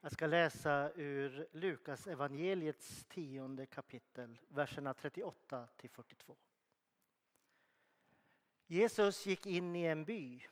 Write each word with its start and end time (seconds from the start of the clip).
Jag 0.00 0.12
ska 0.12 0.26
läsa 0.26 0.90
ur 0.94 1.48
Lukas 1.52 2.06
evangeliets 2.06 3.04
tionde 3.04 3.66
kapitel, 3.66 4.38
verserna 4.48 4.94
38 4.94 5.68
till 5.76 5.90
42. 5.90 6.36
Jesus 8.66 9.26
gick 9.26 9.46
in 9.46 9.76
i 9.76 9.84
en 9.84 10.04
by 10.04 10.42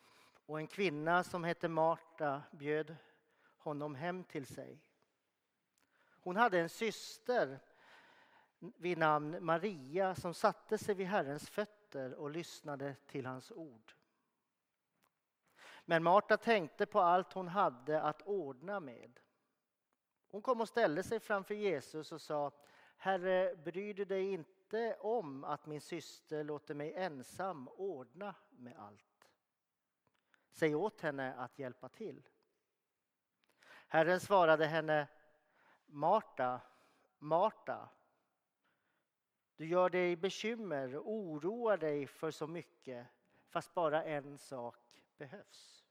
och 0.46 0.59
en 0.59 0.67
kvinna 0.67 1.24
som 1.24 1.45
hette 1.45 1.69
Marta 1.69 2.43
bjöd 2.51 2.96
honom 3.56 3.95
hem 3.95 4.24
till 4.24 4.46
sig. 4.46 4.80
Hon 6.20 6.36
hade 6.36 6.60
en 6.60 6.68
syster 6.68 7.58
vid 8.58 8.98
namn 8.98 9.44
Maria 9.44 10.14
som 10.14 10.34
satte 10.34 10.78
sig 10.78 10.94
vid 10.94 11.06
Herrens 11.06 11.48
fötter 11.48 12.14
och 12.14 12.30
lyssnade 12.30 12.94
till 13.06 13.26
hans 13.26 13.52
ord. 13.52 13.94
Men 15.84 16.02
Marta 16.02 16.36
tänkte 16.36 16.86
på 16.86 17.00
allt 17.00 17.32
hon 17.32 17.48
hade 17.48 18.02
att 18.02 18.22
ordna 18.22 18.80
med. 18.80 19.20
Hon 20.30 20.43
kom 20.43 20.61
och 20.61 20.69
ställde 20.69 21.03
sig 21.03 21.21
framför 21.21 21.55
Jesus 21.55 22.12
och 22.12 22.21
sa 22.21 22.53
Herre, 22.97 23.57
bryr 23.57 23.95
du 23.95 24.05
dig 24.05 24.33
inte 24.33 24.97
om 25.01 25.45
att 25.45 25.66
min 25.66 25.80
syster 25.80 26.45
låter 26.45 26.75
mig 26.75 26.95
ensam 26.95 27.69
ordna 27.69 28.35
med 28.51 28.77
allt? 28.79 29.30
Säg 30.51 30.75
åt 30.75 31.01
henne 31.01 31.35
att 31.35 31.59
hjälpa 31.59 31.89
till. 31.89 32.29
Herren 33.89 34.21
svarade 34.21 34.66
henne 34.66 35.09
Marta, 35.87 36.61
Marta, 37.19 37.88
du 39.57 39.66
gör 39.66 39.91
dig 39.91 40.16
bekymmer 40.16 40.97
och 40.97 41.11
oroar 41.11 41.77
dig 41.77 42.07
för 42.07 42.30
så 42.30 42.47
mycket 42.47 43.07
fast 43.49 43.74
bara 43.74 44.05
en 44.05 44.38
sak 44.38 45.05
behövs. 45.16 45.85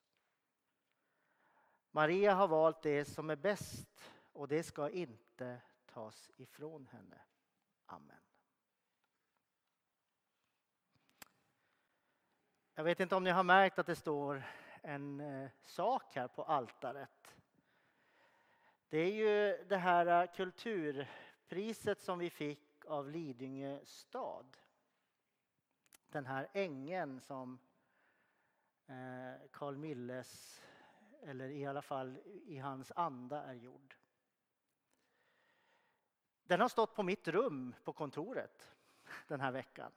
Maria 1.92 2.34
har 2.34 2.48
valt 2.48 2.82
det 2.82 3.06
som 3.06 3.30
är 3.30 3.36
bäst 3.36 4.12
och 4.36 4.48
det 4.48 4.64
ska 4.64 4.90
inte 4.90 5.62
tas 5.86 6.32
ifrån 6.38 6.88
henne. 6.88 7.22
Amen. 7.86 8.18
Jag 12.74 12.84
vet 12.84 13.00
inte 13.00 13.16
om 13.16 13.24
ni 13.24 13.30
har 13.30 13.44
märkt 13.44 13.80
att 13.80 13.86
det 13.86 13.96
står 13.96 14.44
en 14.82 15.20
eh, 15.20 15.50
sak 15.64 16.16
här 16.16 16.27
på 16.27 16.44
altaret. 16.44 17.36
Det 18.90 18.98
är 18.98 19.12
ju 19.12 19.66
det 19.68 19.77
här 19.77 20.24
eh, 20.24 20.32
kulturpriset 20.36 22.02
som 22.02 22.20
vi 22.20 22.30
fick 22.30 22.86
av 22.86 23.10
Lidingö 23.10 23.80
stad. 23.86 24.58
Den 26.08 26.26
här 26.26 26.48
ängen 26.54 27.22
som 27.22 27.60
eh, 28.88 29.49
Carl 29.52 29.77
Milles, 29.77 30.62
eller 31.24 31.49
i 31.49 31.66
alla 31.66 31.82
fall 31.82 32.18
i 32.46 32.58
hans 32.58 32.92
anda, 32.96 33.44
är 33.44 33.54
gjord. 33.54 33.96
Den 36.48 36.62
har 36.62 36.70
stått 36.70 36.96
på 36.96 37.04
mitt 37.04 37.27
rum 37.27 37.76
på 37.84 37.93
kontoret 37.93 38.74
den 39.27 39.41
här 39.41 39.51
veckan. 39.51 39.91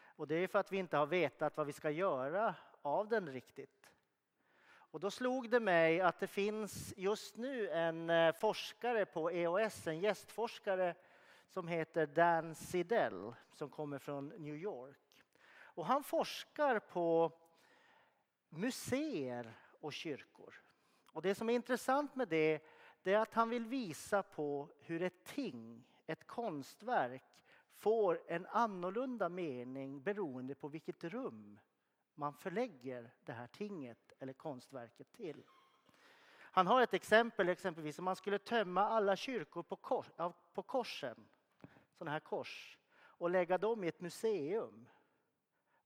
Och 0.00 0.28
det 0.28 0.34
är 0.34 0.46
för 0.46 0.58
att 0.58 0.72
vi 0.72 0.76
inte 0.76 0.96
har 0.96 1.06
vetat 1.06 1.56
vad 1.56 1.66
vi 1.66 1.72
ska 1.72 1.90
göra 1.90 2.54
av 2.82 3.08
den 3.08 3.28
riktigt. 3.28 3.90
Och 4.90 5.00
då 5.00 5.10
slog 5.10 5.50
det 5.50 5.60
mig 5.60 6.00
att 6.00 6.20
det 6.20 6.26
finns 6.26 6.94
just 6.96 7.36
nu 7.36 7.68
en 7.68 8.10
eh, 8.10 8.32
forskare 8.32 9.04
på 9.04 9.30
EOS, 9.30 9.86
en 9.86 10.00
gästforskare 10.00 10.94
som 11.48 11.68
heter 11.68 12.06
Dan 12.06 12.54
Sidell 12.54 13.34
som 13.52 13.70
kommer 13.70 13.98
från 13.98 14.28
New 14.28 14.56
York. 14.56 15.24
Och 15.60 15.86
han 15.86 16.02
forskar 16.02 16.78
på 16.78 17.32
museer 18.48 19.58
och 19.80 19.92
kyrkor. 19.92 20.54
Och 21.12 21.22
det 21.22 21.34
som 21.34 21.50
är 21.50 21.54
intressant 21.54 22.14
med 22.14 22.28
det, 22.28 22.62
det 23.02 23.12
är 23.14 23.18
att 23.18 23.34
han 23.34 23.50
vill 23.50 23.64
visa 23.64 24.22
på 24.22 24.68
hur 24.80 25.02
ett 25.02 25.24
ting, 25.24 25.84
ett 26.06 26.26
konstverk 26.26 27.24
får 27.72 28.20
en 28.26 28.46
annorlunda 28.46 29.28
mening 29.28 30.02
beroende 30.02 30.54
på 30.54 30.68
vilket 30.68 31.04
rum 31.04 31.58
man 32.14 32.34
förlägger 32.34 33.10
det 33.24 33.32
här 33.32 33.46
tinget 33.46 34.12
eller 34.18 34.32
konstverket 34.32 35.12
till. 35.12 35.42
Han 36.38 36.66
har 36.66 36.82
ett 36.82 36.94
exempel, 36.94 37.48
exempelvis 37.48 37.98
om 37.98 38.04
man 38.04 38.16
skulle 38.16 38.38
tömma 38.38 38.82
alla 38.82 39.16
kyrkor 39.16 39.62
på, 39.62 39.76
kors, 39.76 40.06
på 40.54 40.62
korsen, 40.62 41.28
sådana 41.92 42.10
här 42.10 42.20
kors, 42.20 42.78
och 43.00 43.30
lägga 43.30 43.58
dem 43.58 43.84
i 43.84 43.88
ett 43.88 44.00
museum. 44.00 44.88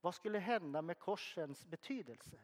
Vad 0.01 0.15
skulle 0.15 0.39
hända 0.39 0.83
med 0.83 0.99
korsens 0.99 1.67
betydelse? 1.67 2.41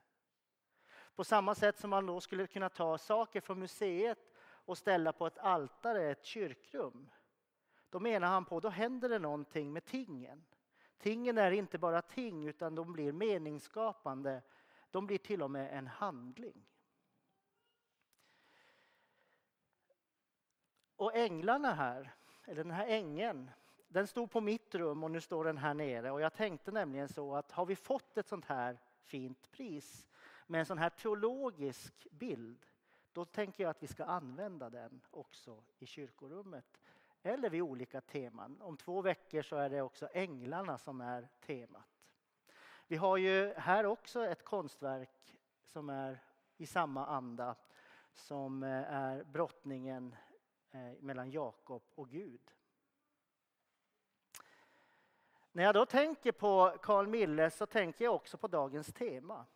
På 1.14 1.24
samma 1.24 1.54
sätt 1.54 1.78
som 1.78 1.90
man 1.90 2.06
då 2.06 2.20
skulle 2.20 2.46
kunna 2.46 2.68
ta 2.68 2.98
saker 2.98 3.40
från 3.40 3.58
museet 3.58 4.27
och 4.68 4.78
ställa 4.78 5.12
på 5.12 5.26
ett 5.26 5.38
altare, 5.38 6.10
ett 6.10 6.24
kyrkrum. 6.24 7.10
Då 7.90 8.00
menar 8.00 8.28
han 8.28 8.44
på, 8.44 8.60
då 8.60 8.68
händer 8.68 9.08
det 9.08 9.18
någonting 9.18 9.72
med 9.72 9.84
tingen. 9.84 10.44
Tingen 10.98 11.38
är 11.38 11.50
inte 11.50 11.78
bara 11.78 12.02
ting 12.02 12.46
utan 12.46 12.74
de 12.74 12.92
blir 12.92 13.12
meningsskapande. 13.12 14.42
De 14.90 15.06
blir 15.06 15.18
till 15.18 15.42
och 15.42 15.50
med 15.50 15.78
en 15.78 15.86
handling. 15.86 16.66
Och 20.96 21.16
änglarna 21.16 21.74
här, 21.74 22.14
eller 22.44 22.64
den 22.64 22.72
här 22.72 22.86
ängeln, 22.86 23.50
den 23.88 24.06
stod 24.06 24.30
på 24.30 24.40
mitt 24.40 24.74
rum 24.74 25.04
och 25.04 25.10
nu 25.10 25.20
står 25.20 25.44
den 25.44 25.58
här 25.58 25.74
nere. 25.74 26.10
Och 26.10 26.20
jag 26.20 26.34
tänkte 26.34 26.70
nämligen 26.70 27.08
så 27.08 27.34
att 27.34 27.52
har 27.52 27.66
vi 27.66 27.76
fått 27.76 28.18
ett 28.18 28.28
sånt 28.28 28.44
här 28.44 28.78
fint 29.04 29.50
pris 29.50 30.06
med 30.46 30.60
en 30.60 30.66
sån 30.66 30.78
här 30.78 30.90
teologisk 30.90 32.06
bild, 32.10 32.66
då 33.18 33.24
tänker 33.24 33.62
jag 33.62 33.70
att 33.70 33.82
vi 33.82 33.86
ska 33.86 34.04
använda 34.04 34.70
den 34.70 35.00
också 35.10 35.62
i 35.78 35.86
kyrkorummet 35.86 36.80
eller 37.22 37.50
vid 37.50 37.62
olika 37.62 38.00
teman. 38.00 38.60
Om 38.60 38.76
två 38.76 39.02
veckor 39.02 39.42
så 39.42 39.56
är 39.56 39.70
det 39.70 39.82
också 39.82 40.08
änglarna 40.12 40.78
som 40.78 41.00
är 41.00 41.28
temat. 41.40 42.06
Vi 42.86 42.96
har 42.96 43.16
ju 43.16 43.54
här 43.56 43.86
också 43.86 44.26
ett 44.26 44.44
konstverk 44.44 45.36
som 45.64 45.90
är 45.90 46.18
i 46.56 46.66
samma 46.66 47.06
anda 47.06 47.56
som 48.12 48.62
eh, 48.62 48.92
är 48.92 49.24
brottningen 49.24 50.16
eh, 50.70 50.92
mellan 51.00 51.30
Jakob 51.30 51.82
och 51.94 52.10
Gud. 52.10 52.54
När 55.52 55.64
jag 55.64 55.74
då 55.74 55.86
tänker 55.86 56.32
på 56.32 56.76
Carl 56.82 57.06
Mille 57.06 57.50
så 57.50 57.66
tänker 57.66 58.04
jag 58.04 58.14
också 58.14 58.38
på 58.38 58.48
dagens 58.48 58.92
tema. 58.92 59.46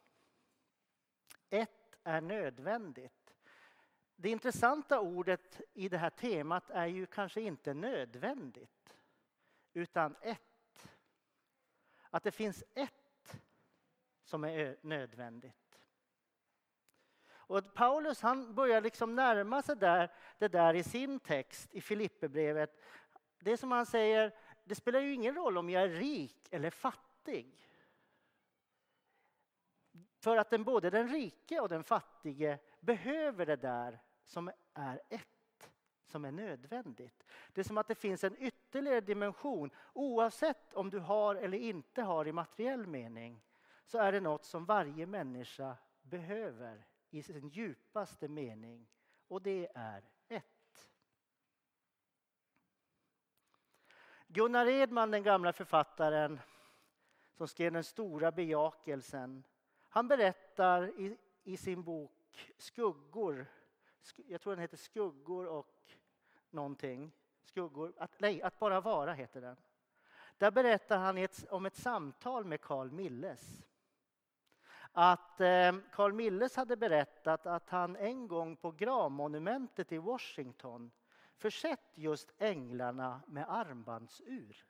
Ett 1.50 1.98
är 2.04 2.20
nödvändigt. 2.20 3.12
Det 4.22 4.30
intressanta 4.30 5.00
ordet 5.00 5.60
i 5.74 5.88
det 5.88 5.98
här 5.98 6.10
temat 6.10 6.70
är 6.70 6.86
ju 6.86 7.06
kanske 7.06 7.40
inte 7.40 7.74
nödvändigt, 7.74 8.96
utan 9.72 10.16
ett. 10.20 10.88
Att 12.10 12.22
det 12.22 12.30
finns 12.30 12.64
ett 12.74 13.42
som 14.24 14.44
är 14.44 14.76
nödvändigt. 14.80 15.80
Och 17.30 17.74
Paulus 17.74 18.20
han 18.22 18.54
börjar 18.54 18.80
liksom 18.80 19.14
närma 19.14 19.62
sig 19.62 19.76
där, 19.76 20.12
det 20.38 20.48
där 20.48 20.74
i 20.74 20.82
sin 20.82 21.20
text 21.20 21.74
i 21.74 21.80
Filipperbrevet. 21.80 22.80
Det 23.38 23.56
som 23.56 23.72
han 23.72 23.86
säger, 23.86 24.34
det 24.64 24.74
spelar 24.74 25.00
ju 25.00 25.14
ingen 25.14 25.34
roll 25.34 25.58
om 25.58 25.70
jag 25.70 25.82
är 25.82 25.88
rik 25.88 26.48
eller 26.50 26.70
fattig. 26.70 27.68
För 30.18 30.36
att 30.36 30.50
den, 30.50 30.64
både 30.64 30.90
den 30.90 31.08
rike 31.08 31.60
och 31.60 31.68
den 31.68 31.84
fattige 31.84 32.58
behöver 32.80 33.46
det 33.46 33.56
där 33.56 34.00
som 34.24 34.50
är 34.74 35.00
ett, 35.08 35.70
som 36.04 36.24
är 36.24 36.32
nödvändigt. 36.32 37.24
Det 37.52 37.60
är 37.60 37.64
som 37.64 37.78
att 37.78 37.88
det 37.88 37.94
finns 37.94 38.24
en 38.24 38.36
ytterligare 38.38 39.00
dimension. 39.00 39.70
Oavsett 39.92 40.74
om 40.74 40.90
du 40.90 40.98
har 40.98 41.34
eller 41.34 41.58
inte 41.58 42.02
har 42.02 42.28
i 42.28 42.32
materiell 42.32 42.86
mening 42.86 43.42
så 43.84 43.98
är 43.98 44.12
det 44.12 44.20
något 44.20 44.44
som 44.44 44.64
varje 44.64 45.06
människa 45.06 45.76
behöver 46.02 46.86
i 47.10 47.22
sin 47.22 47.48
djupaste 47.48 48.28
mening 48.28 48.88
och 49.28 49.42
det 49.42 49.68
är 49.74 50.02
ett. 50.28 50.88
Gunnar 54.26 54.66
Edman, 54.66 55.10
den 55.10 55.22
gamla 55.22 55.52
författaren 55.52 56.40
som 57.32 57.48
skrev 57.48 57.72
Den 57.72 57.84
stora 57.84 58.32
bejakelsen, 58.32 59.44
han 59.88 60.08
berättar 60.08 61.00
i, 61.00 61.18
i 61.42 61.56
sin 61.56 61.82
bok 61.82 62.52
Skuggor 62.56 63.46
jag 64.26 64.40
tror 64.40 64.52
den 64.52 64.62
heter 64.62 64.76
Skuggor 64.76 65.46
och 65.46 65.96
någonting. 66.50 67.12
Skuggor, 67.42 67.92
att, 67.96 68.20
nej, 68.20 68.42
att 68.42 68.58
bara 68.58 68.80
vara 68.80 69.12
heter 69.12 69.40
den. 69.40 69.56
Där 70.38 70.50
berättar 70.50 70.98
han 70.98 71.18
ett, 71.18 71.46
om 71.50 71.66
ett 71.66 71.76
samtal 71.76 72.44
med 72.44 72.60
Carl 72.60 72.90
Milles. 72.90 73.64
Att 74.92 75.40
eh, 75.40 75.74
Carl 75.92 76.12
Milles 76.12 76.56
hade 76.56 76.76
berättat 76.76 77.46
att 77.46 77.70
han 77.70 77.96
en 77.96 78.28
gång 78.28 78.56
på 78.56 78.70
gravmonumentet 78.70 79.92
i 79.92 79.98
Washington 79.98 80.90
försett 81.36 81.98
just 81.98 82.32
änglarna 82.38 83.20
med 83.26 83.44
armbandsur. 83.48 84.66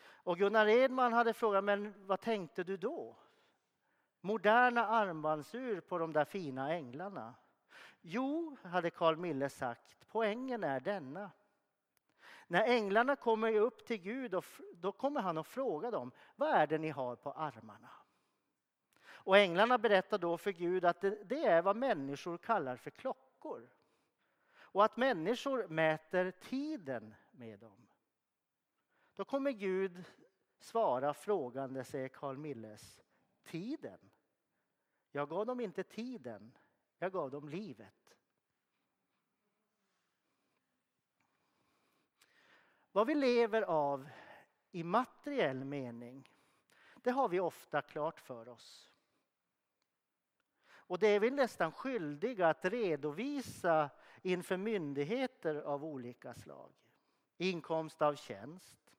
Och 0.00 0.38
Gunnar 0.38 0.66
Edman 0.66 1.12
hade 1.12 1.32
frågat, 1.32 1.64
men 1.64 2.06
vad 2.06 2.20
tänkte 2.20 2.64
du 2.64 2.76
då? 2.76 3.16
Moderna 4.28 4.86
armbandsur 4.86 5.80
på 5.80 5.98
de 5.98 6.12
där 6.12 6.24
fina 6.24 6.72
änglarna? 6.72 7.34
Jo, 8.00 8.56
hade 8.62 8.90
Carl 8.90 9.16
Mille 9.16 9.48
sagt, 9.48 10.08
poängen 10.08 10.64
är 10.64 10.80
denna. 10.80 11.30
När 12.46 12.64
änglarna 12.64 13.16
kommer 13.16 13.54
upp 13.54 13.86
till 13.86 13.96
Gud, 13.96 14.34
då 14.74 14.92
kommer 14.92 15.20
han 15.20 15.38
att 15.38 15.46
fråga 15.46 15.90
dem, 15.90 16.12
vad 16.36 16.50
är 16.50 16.66
det 16.66 16.78
ni 16.78 16.88
har 16.88 17.16
på 17.16 17.32
armarna? 17.32 17.90
Och 19.06 19.38
änglarna 19.38 19.78
berättar 19.78 20.18
då 20.18 20.38
för 20.38 20.52
Gud 20.52 20.84
att 20.84 21.00
det 21.00 21.44
är 21.44 21.62
vad 21.62 21.76
människor 21.76 22.38
kallar 22.38 22.76
för 22.76 22.90
klockor. 22.90 23.68
Och 24.56 24.84
att 24.84 24.96
människor 24.96 25.68
mäter 25.68 26.30
tiden 26.30 27.14
med 27.30 27.58
dem. 27.58 27.88
Då 29.14 29.24
kommer 29.24 29.50
Gud 29.50 30.04
svara 30.58 31.14
frågande, 31.14 31.84
säger 31.84 32.08
Carl 32.08 32.36
Milles, 32.36 33.00
tiden? 33.44 34.07
Jag 35.12 35.28
gav 35.28 35.46
dem 35.46 35.60
inte 35.60 35.84
tiden, 35.84 36.58
jag 36.98 37.12
gav 37.12 37.30
dem 37.30 37.48
livet. 37.48 38.16
Vad 42.92 43.06
vi 43.06 43.14
lever 43.14 43.62
av 43.62 44.08
i 44.70 44.84
materiell 44.84 45.64
mening, 45.64 46.30
det 47.02 47.10
har 47.10 47.28
vi 47.28 47.40
ofta 47.40 47.82
klart 47.82 48.20
för 48.20 48.48
oss. 48.48 48.92
Och 50.70 50.98
det 50.98 51.06
är 51.06 51.20
vi 51.20 51.30
nästan 51.30 51.72
skyldiga 51.72 52.48
att 52.48 52.64
redovisa 52.64 53.90
inför 54.22 54.56
myndigheter 54.56 55.54
av 55.54 55.84
olika 55.84 56.34
slag. 56.34 56.72
Inkomst 57.36 58.02
av 58.02 58.14
tjänst, 58.14 58.96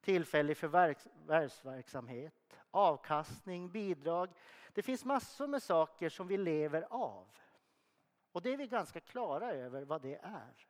tillfällig 0.00 0.56
förvärvsverksamhet, 0.56 2.56
avkastning, 2.70 3.70
bidrag. 3.70 4.30
Det 4.74 4.82
finns 4.82 5.04
massor 5.04 5.46
med 5.46 5.62
saker 5.62 6.08
som 6.08 6.26
vi 6.26 6.36
lever 6.36 6.86
av. 6.90 7.26
Och 8.32 8.42
det 8.42 8.52
är 8.52 8.56
vi 8.56 8.66
ganska 8.66 9.00
klara 9.00 9.52
över 9.52 9.82
vad 9.82 10.02
det 10.02 10.16
är. 10.22 10.68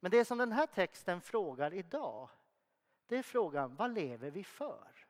Men 0.00 0.10
det 0.10 0.24
som 0.24 0.38
den 0.38 0.52
här 0.52 0.66
texten 0.66 1.20
frågar 1.20 1.74
idag, 1.74 2.28
det 3.06 3.16
är 3.16 3.22
frågan 3.22 3.76
vad 3.76 3.94
lever 3.94 4.30
vi 4.30 4.44
för? 4.44 5.06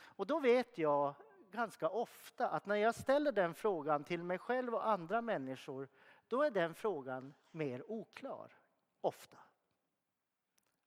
Och 0.00 0.26
då 0.26 0.40
vet 0.40 0.78
jag 0.78 1.14
ganska 1.50 1.88
ofta 1.88 2.48
att 2.48 2.66
när 2.66 2.76
jag 2.76 2.94
ställer 2.94 3.32
den 3.32 3.54
frågan 3.54 4.04
till 4.04 4.22
mig 4.22 4.38
själv 4.38 4.74
och 4.74 4.88
andra 4.88 5.22
människor, 5.22 5.88
då 6.28 6.42
är 6.42 6.50
den 6.50 6.74
frågan 6.74 7.34
mer 7.50 7.90
oklar. 7.90 8.52
Ofta. 9.00 9.38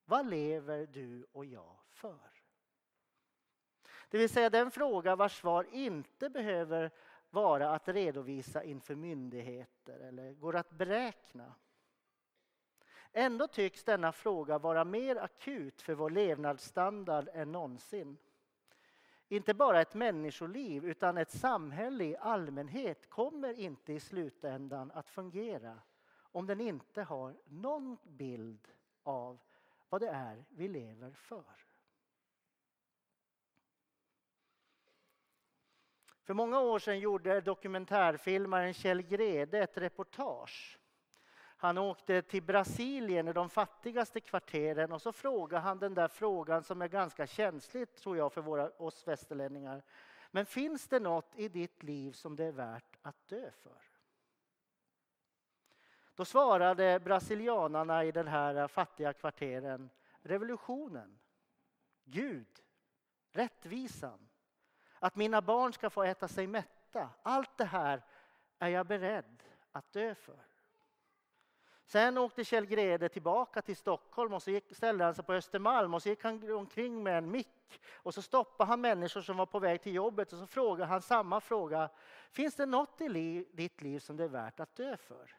Vad 0.06 0.30
lever 0.30 0.86
du 0.86 1.26
och 1.32 1.46
jag 1.46 1.80
för? 1.88 2.41
Det 4.12 4.18
vill 4.18 4.30
säga 4.30 4.50
den 4.50 4.72
fråga 4.72 5.16
vars 5.16 5.40
svar 5.40 5.68
inte 5.72 6.30
behöver 6.30 6.92
vara 7.30 7.70
att 7.70 7.88
redovisa 7.88 8.64
inför 8.64 8.96
myndigheter 8.96 10.00
eller 10.00 10.34
går 10.34 10.56
att 10.56 10.70
beräkna. 10.70 11.54
Ändå 13.14 13.48
tycks 13.48 13.84
denna 13.84 14.12
fråga 14.12 14.58
vara 14.58 14.86
mer 14.86 15.16
akut 15.16 15.82
för 15.82 15.94
vår 15.94 16.10
levnadsstandard 16.10 17.30
än 17.34 17.52
någonsin. 17.52 18.18
Inte 19.28 19.54
bara 19.54 19.82
ett 19.82 19.94
människoliv 19.94 20.86
utan 20.86 21.18
ett 21.18 21.32
samhälle 21.32 22.04
i 22.04 22.18
allmänhet 22.18 23.10
kommer 23.10 23.54
inte 23.54 23.94
i 23.94 24.00
slutändan 24.00 24.92
att 24.92 25.10
fungera 25.10 25.80
om 26.14 26.48
den 26.48 26.62
inte 26.62 27.04
har 27.04 27.36
någon 27.46 27.98
bild 28.04 28.68
av 29.04 29.40
vad 29.90 30.02
det 30.02 30.10
är 30.10 30.46
vi 30.50 30.68
lever 30.68 31.12
för. 31.12 31.71
För 36.24 36.34
många 36.34 36.60
år 36.60 36.80
sedan 36.80 37.00
gjorde 37.00 37.42
dokumentärfilmaren 37.42 38.74
Kjell 38.74 39.02
Grede 39.02 39.60
ett 39.60 39.78
reportage. 39.78 40.78
Han 41.58 41.78
åkte 41.78 42.22
till 42.22 42.44
Brasilien 42.44 43.28
i 43.28 43.34
de 43.34 43.50
fattigaste 43.50 44.20
kvarteren 44.20 44.92
och 44.92 45.02
så 45.02 45.12
frågade 45.12 45.64
han 45.64 45.80
den 45.80 45.94
där 45.94 46.08
frågan 46.08 46.64
som 46.64 46.82
är 46.82 46.88
ganska 46.88 47.28
känslig 47.28 47.96
tror 47.96 48.18
jag 48.18 48.34
för 48.34 48.42
våra, 48.42 48.70
oss 48.70 49.08
västerlänningar. 49.08 49.84
Men 50.32 50.46
finns 50.46 50.88
det 50.88 51.00
något 51.00 51.36
i 51.36 51.48
ditt 51.48 51.84
liv 51.84 52.12
som 52.12 52.36
det 52.36 52.46
är 52.46 52.52
värt 52.52 52.98
att 53.02 53.28
dö 53.28 53.52
för? 53.52 53.82
Då 56.16 56.26
svarade 56.26 57.00
brasilianarna 57.00 58.04
i 58.04 58.12
den 58.12 58.28
här 58.28 58.68
fattiga 58.68 59.14
kvarteren 59.14 59.90
revolutionen, 60.22 61.20
Gud, 62.04 62.62
rättvisan, 63.32 64.28
att 65.02 65.16
mina 65.16 65.42
barn 65.42 65.74
ska 65.74 65.90
få 65.90 66.04
äta 66.04 66.28
sig 66.28 66.48
mätta. 66.48 67.10
Allt 67.24 67.58
det 67.58 67.66
här 67.66 68.02
är 68.60 68.68
jag 68.68 68.86
beredd 68.88 69.44
att 69.72 69.94
dö 69.94 70.16
för. 70.16 70.40
Sen 71.86 72.18
åkte 72.18 72.44
Kjell 72.44 72.66
Grede 72.66 73.10
tillbaka 73.10 73.62
till 73.62 73.76
Stockholm 73.76 74.34
och 74.34 74.44
så 74.44 74.52
gick, 74.52 74.76
ställde 74.76 75.04
han 75.04 75.16
sig 75.16 75.26
på 75.26 75.34
Östermalm 75.34 75.94
och 75.94 76.04
så 76.04 76.10
gick 76.10 76.24
han 76.24 76.52
omkring 76.52 77.04
med 77.04 77.18
en 77.18 77.32
mick 77.32 77.82
och 77.94 78.14
så 78.14 78.22
stoppade 78.22 78.68
han 78.68 78.82
människor 78.82 79.22
som 79.22 79.38
var 79.38 79.46
på 79.46 79.60
väg 79.60 79.82
till 79.82 79.94
jobbet 79.96 80.34
och 80.34 80.40
så 80.40 80.48
frågade 80.48 80.90
han 80.90 81.02
samma 81.02 81.42
fråga. 81.42 81.90
Finns 82.32 82.56
det 82.56 82.66
något 82.66 83.02
i 83.02 83.10
liv, 83.10 83.48
ditt 83.52 83.82
liv 83.82 84.00
som 84.00 84.18
det 84.18 84.24
är 84.24 84.28
värt 84.28 84.60
att 84.60 84.76
dö 84.76 84.98
för? 84.98 85.36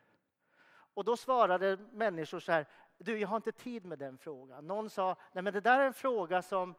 Och 0.95 1.05
då 1.05 1.17
svarade 1.17 1.77
människor 1.77 2.41
så 2.41 2.53
här, 2.53 2.67
du 2.99 3.19
jag 3.19 3.29
har 3.29 3.37
inte 3.37 3.53
tid 3.53 3.85
med 3.85 3.99
den 3.99 4.19
frågan. 4.19 4.67
Någon 4.67 4.91
sa, 4.91 5.17
nej 5.33 5.43
men 5.43 5.53
det 5.53 5.61
där 5.61 5.81
är 5.81 5.87
en 5.87 5.95
fråga 5.95 6.43
som, 6.43 6.75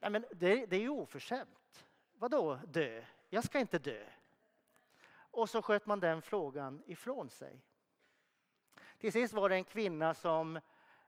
nej 0.00 0.10
men 0.10 0.24
det, 0.30 0.66
det 0.66 0.76
är 0.76 0.80
ju 0.80 0.88
oförskämt. 0.88 1.86
Vadå 2.22 2.58
dö? 2.66 3.04
Jag 3.28 3.44
ska 3.44 3.58
inte 3.58 3.78
dö. 3.78 4.06
Och 5.14 5.50
så 5.50 5.62
sköt 5.62 5.86
man 5.86 6.00
den 6.00 6.22
frågan 6.22 6.82
ifrån 6.86 7.30
sig. 7.30 7.60
Till 8.98 9.12
sist 9.12 9.34
var 9.34 9.48
det 9.48 9.54
en 9.54 9.64
kvinna 9.64 10.14
som 10.14 10.56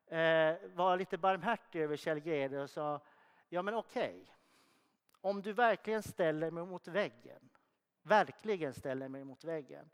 eh, 0.06 0.56
var 0.74 0.96
lite 0.96 1.18
barmhärtig 1.18 1.80
över 1.80 1.96
Kjell 1.96 2.20
Grede 2.20 2.60
och 2.60 2.70
sa, 2.70 3.00
ja 3.48 3.62
men 3.62 3.74
okej, 3.74 4.22
okay. 4.22 4.26
om 5.20 5.42
du 5.42 5.52
verkligen 5.52 6.02
ställer 6.02 6.50
mig 6.50 6.64
mot 6.64 6.88
väggen, 6.88 7.50
verkligen 8.02 8.74
ställer 8.74 9.08
mig 9.08 9.24
mot 9.24 9.44
väggen, 9.44 9.90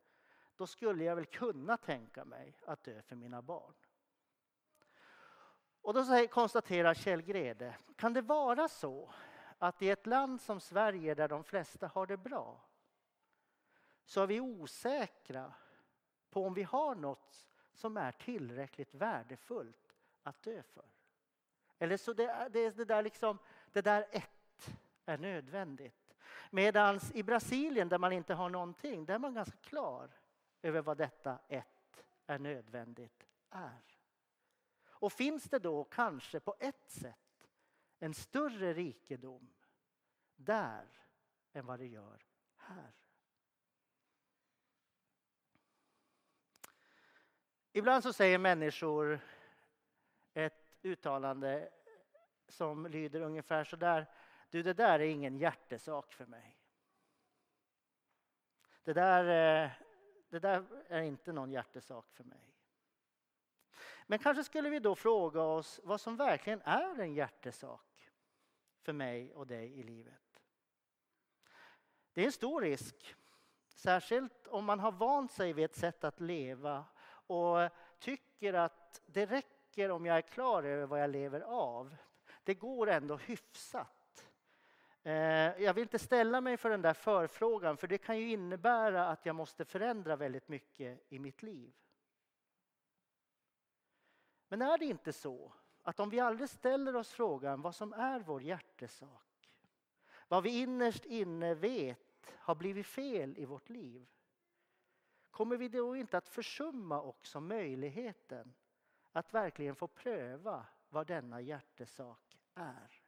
då 0.56 0.66
skulle 0.66 1.04
jag 1.04 1.16
väl 1.16 1.26
kunna 1.26 1.76
tänka 1.76 2.24
mig 2.24 2.54
att 2.66 2.82
dö 2.82 3.02
för 3.02 3.16
mina 3.16 3.42
barn. 3.42 3.74
Och 5.82 5.94
då 5.94 6.26
konstaterar 6.30 6.94
Kjell 6.94 7.22
Grede, 7.22 7.76
kan 7.96 8.12
det 8.12 8.22
vara 8.22 8.68
så 8.68 9.10
att 9.62 9.82
i 9.82 9.90
ett 9.90 10.06
land 10.06 10.40
som 10.40 10.60
Sverige 10.60 11.14
där 11.14 11.28
de 11.28 11.44
flesta 11.44 11.86
har 11.86 12.06
det 12.06 12.16
bra 12.16 12.60
så 14.04 14.22
är 14.22 14.26
vi 14.26 14.40
osäkra 14.40 15.52
på 16.30 16.46
om 16.46 16.54
vi 16.54 16.62
har 16.62 16.94
något 16.94 17.48
som 17.72 17.96
är 17.96 18.12
tillräckligt 18.12 18.94
värdefullt 18.94 19.96
att 20.22 20.42
dö 20.42 20.62
för. 20.62 20.84
Eller 21.78 21.96
så 21.96 22.12
det, 22.12 22.48
det, 22.50 22.70
det 22.70 22.84
där 22.84 23.02
liksom, 23.02 23.38
det 23.72 23.82
där 23.82 24.06
ett 24.10 24.70
är 25.04 25.18
nödvändigt. 25.18 26.14
Medan 26.50 27.00
i 27.14 27.22
Brasilien 27.22 27.88
där 27.88 27.98
man 27.98 28.12
inte 28.12 28.34
har 28.34 28.48
någonting, 28.48 29.04
där 29.04 29.14
är 29.14 29.18
man 29.18 29.34
ganska 29.34 29.56
klar 29.56 30.10
över 30.62 30.82
vad 30.82 30.96
detta 30.96 31.38
ett 31.48 32.04
är 32.26 32.38
nödvändigt 32.38 33.26
är. 33.50 33.82
Och 34.86 35.12
finns 35.12 35.44
det 35.44 35.58
då 35.58 35.84
kanske 35.84 36.40
på 36.40 36.54
ett 36.58 36.90
sätt 36.90 37.48
en 37.98 38.14
större 38.14 38.74
rikedom 38.74 39.50
där 40.44 40.88
än 41.52 41.66
vad 41.66 41.78
det 41.78 41.86
gör 41.86 42.26
här? 42.56 42.92
Ibland 47.72 48.02
så 48.02 48.12
säger 48.12 48.38
människor 48.38 49.20
ett 50.34 50.76
uttalande 50.82 51.70
som 52.48 52.86
lyder 52.86 53.20
ungefär 53.20 53.64
så 53.64 53.76
där. 53.76 54.06
Du, 54.50 54.62
det 54.62 54.74
där 54.74 55.00
är 55.00 55.04
ingen 55.04 55.36
hjärtesak 55.36 56.12
för 56.12 56.26
mig. 56.26 56.56
Det 58.82 58.92
där, 58.92 59.24
eh, 59.64 59.70
det 60.28 60.38
där 60.38 60.84
är 60.88 61.02
inte 61.02 61.32
någon 61.32 61.50
hjärtesak 61.50 62.12
för 62.12 62.24
mig. 62.24 62.56
Men 64.06 64.18
kanske 64.18 64.44
skulle 64.44 64.70
vi 64.70 64.78
då 64.78 64.94
fråga 64.94 65.42
oss 65.42 65.80
vad 65.84 66.00
som 66.00 66.16
verkligen 66.16 66.62
är 66.62 67.00
en 67.00 67.14
hjärtesak 67.14 68.10
för 68.82 68.92
mig 68.92 69.34
och 69.34 69.46
dig 69.46 69.78
i 69.78 69.82
livet. 69.82 70.29
Det 72.12 72.20
är 72.20 72.26
en 72.26 72.32
stor 72.32 72.60
risk, 72.60 73.16
särskilt 73.74 74.46
om 74.46 74.64
man 74.64 74.80
har 74.80 74.92
vant 74.92 75.32
sig 75.32 75.52
vid 75.52 75.64
ett 75.64 75.76
sätt 75.76 76.04
att 76.04 76.20
leva 76.20 76.84
och 77.26 77.70
tycker 77.98 78.54
att 78.54 79.00
det 79.06 79.26
räcker 79.26 79.90
om 79.90 80.06
jag 80.06 80.16
är 80.16 80.22
klar 80.22 80.62
över 80.62 80.86
vad 80.86 81.02
jag 81.02 81.10
lever 81.10 81.40
av. 81.40 81.96
Det 82.44 82.54
går 82.54 82.90
ändå 82.90 83.16
hyfsat. 83.16 84.26
Eh, 85.02 85.12
jag 85.62 85.74
vill 85.74 85.82
inte 85.82 85.98
ställa 85.98 86.40
mig 86.40 86.56
för 86.56 86.70
den 86.70 86.82
där 86.82 86.94
förfrågan 86.94 87.76
för 87.76 87.86
det 87.86 87.98
kan 87.98 88.18
ju 88.18 88.30
innebära 88.30 89.08
att 89.08 89.26
jag 89.26 89.36
måste 89.36 89.64
förändra 89.64 90.16
väldigt 90.16 90.48
mycket 90.48 91.04
i 91.08 91.18
mitt 91.18 91.42
liv. 91.42 91.72
Men 94.48 94.62
är 94.62 94.78
det 94.78 94.84
inte 94.84 95.12
så 95.12 95.52
att 95.82 96.00
om 96.00 96.10
vi 96.10 96.20
aldrig 96.20 96.48
ställer 96.48 96.96
oss 96.96 97.12
frågan 97.12 97.62
vad 97.62 97.74
som 97.74 97.92
är 97.92 98.20
vår 98.20 98.42
hjärtesak, 98.42 99.29
vad 100.30 100.42
vi 100.42 100.60
innerst 100.60 101.04
inne 101.04 101.54
vet 101.54 102.32
har 102.36 102.54
blivit 102.54 102.86
fel 102.86 103.38
i 103.38 103.44
vårt 103.44 103.68
liv, 103.68 104.06
kommer 105.30 105.56
vi 105.56 105.68
då 105.68 105.96
inte 105.96 106.18
att 106.18 106.28
försumma 106.28 107.02
också 107.02 107.40
möjligheten 107.40 108.54
att 109.12 109.34
verkligen 109.34 109.76
få 109.76 109.86
pröva 109.88 110.66
vad 110.88 111.06
denna 111.06 111.40
hjärtesak 111.40 112.38
är? 112.54 113.02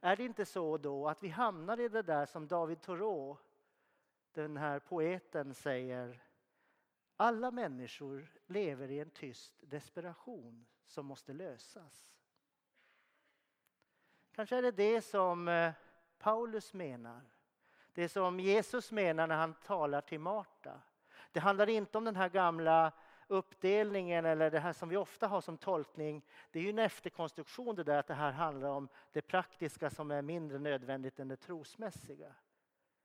Är 0.00 0.16
det 0.16 0.24
inte 0.24 0.44
så 0.44 0.78
då 0.78 1.08
att 1.08 1.22
vi 1.22 1.28
hamnar 1.28 1.80
i 1.80 1.88
det 1.88 2.02
där 2.02 2.26
som 2.26 2.48
David 2.48 2.80
Thoreau, 2.80 3.36
den 4.32 4.56
här 4.56 4.78
poeten, 4.78 5.54
säger 5.54 6.22
alla 7.16 7.50
människor 7.50 8.38
lever 8.46 8.90
i 8.90 9.00
en 9.00 9.10
tyst 9.10 9.54
desperation 9.60 10.66
som 10.86 11.06
måste 11.06 11.32
lösas. 11.32 12.10
Kanske 14.32 14.56
är 14.56 14.62
det 14.62 14.72
det 14.72 15.02
som 15.02 15.48
eh, 15.48 15.72
Paulus 16.24 16.72
menar. 16.72 17.20
Det 17.92 18.08
som 18.08 18.40
Jesus 18.40 18.92
menar 18.92 19.26
när 19.26 19.36
han 19.36 19.54
talar 19.54 20.00
till 20.00 20.20
Marta. 20.20 20.80
Det 21.32 21.40
handlar 21.40 21.68
inte 21.68 21.98
om 21.98 22.04
den 22.04 22.16
här 22.16 22.28
gamla 22.28 22.92
uppdelningen 23.26 24.24
eller 24.24 24.50
det 24.50 24.60
här 24.60 24.72
som 24.72 24.88
vi 24.88 24.96
ofta 24.96 25.26
har 25.26 25.40
som 25.40 25.58
tolkning. 25.58 26.24
Det 26.50 26.58
är 26.58 26.62
ju 26.62 26.70
en 26.70 26.78
efterkonstruktion 26.78 27.76
det 27.76 27.84
där 27.84 27.98
att 27.98 28.06
det 28.06 28.14
här 28.14 28.32
handlar 28.32 28.68
om 28.68 28.88
det 29.12 29.22
praktiska 29.22 29.90
som 29.90 30.10
är 30.10 30.22
mindre 30.22 30.58
nödvändigt 30.58 31.20
än 31.20 31.28
det 31.28 31.36
trosmässiga. 31.36 32.34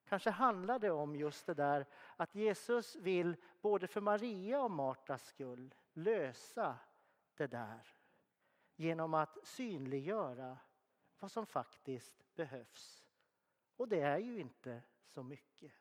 Kanske 0.06 0.30
handlar 0.30 0.80
det 0.80 0.92
om 0.92 1.16
just 1.16 1.46
det 1.46 1.54
där 1.54 1.86
att 2.16 2.36
Jesus 2.36 2.96
vill 2.96 3.36
både 3.62 3.88
för 3.88 4.02
Maria 4.02 4.62
och 4.62 4.72
Martas 4.72 5.28
skull 5.28 5.76
lösa 5.94 6.78
det 7.36 7.48
där 7.48 7.88
genom 8.76 9.14
att 9.14 9.38
synliggöra 9.44 10.58
vad 11.20 11.32
som 11.32 11.46
faktiskt 11.46 12.36
behövs. 12.36 12.99
Och 13.80 13.88
det 13.88 14.02
är 14.02 14.18
ju 14.18 14.40
inte 14.40 14.82
så 15.08 15.24
mycket. 15.24 15.72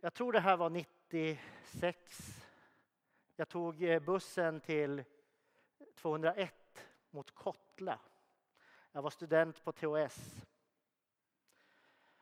Jag 0.00 0.14
tror 0.14 0.32
det 0.32 0.40
här 0.40 0.56
var 0.56 0.70
96. 0.70 2.44
Jag 3.36 3.48
tog 3.48 3.82
eh, 3.82 4.02
bussen 4.02 4.60
till 4.60 5.04
201 5.94 6.54
mot 7.10 7.30
Kottla. 7.30 8.00
Jag 8.92 9.02
var 9.02 9.10
student 9.10 9.64
på 9.64 9.72
THS 9.72 10.34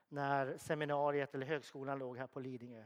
när 0.08 0.58
seminariet 0.58 1.34
eller 1.34 1.46
högskolan 1.46 1.98
låg 1.98 2.18
här 2.18 2.26
på 2.26 2.40
Lidingö. 2.40 2.84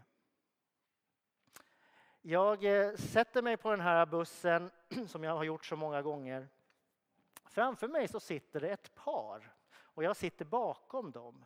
Jag 2.23 2.65
eh, 2.65 2.95
sätter 2.95 3.43
mig 3.43 3.57
på 3.57 3.71
den 3.71 3.81
här 3.81 4.07
bussen 4.07 4.71
som 5.09 5.25
jag 5.25 5.37
har 5.37 5.45
gjort 5.45 5.65
så 5.65 5.77
många 5.77 6.03
gånger. 6.03 6.49
Framför 7.49 7.89
mig 7.89 8.09
så 8.09 8.21
sitter 8.21 8.61
det 8.61 8.69
ett 8.69 8.95
par 8.95 9.55
och 9.79 10.05
jag 10.05 10.17
sitter 10.17 10.45
bakom 10.45 11.11
dem. 11.11 11.45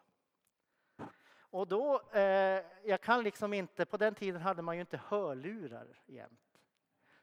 Och 1.51 1.69
då, 1.69 2.03
eh, 2.13 2.65
jag 2.85 3.01
kan 3.01 3.23
liksom 3.23 3.53
inte, 3.53 3.85
på 3.85 3.97
den 3.97 4.15
tiden 4.15 4.41
hade 4.41 4.63
man 4.63 4.75
ju 4.75 4.81
inte 4.81 5.01
hörlurar 5.07 6.01
jämt. 6.07 6.61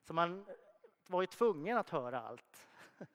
Så 0.03 0.13
man 0.13 0.45
var 1.07 1.21
ju 1.21 1.27
tvungen 1.27 1.77
att 1.77 1.89
höra 1.89 2.21
allt. 2.21 2.67